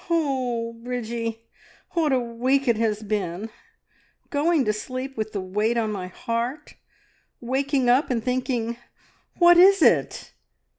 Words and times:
Oh, 0.09 0.73
Bridgie, 0.83 1.45
what 1.91 2.11
a 2.11 2.19
week 2.19 2.67
it 2.67 2.77
has 2.77 3.03
been! 3.03 3.51
Going 4.31 4.65
to 4.65 4.73
sleep 4.73 5.15
with 5.15 5.31
the 5.31 5.41
weight 5.41 5.77
on 5.77 5.91
my 5.91 6.07
heart; 6.07 6.73
waking 7.39 7.87
up 7.87 8.09
and 8.09 8.23
thinking, 8.23 8.77
`What 9.39 9.57
is 9.57 9.83
it? 9.83 10.33